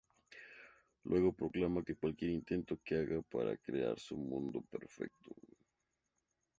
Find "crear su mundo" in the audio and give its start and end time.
3.57-4.59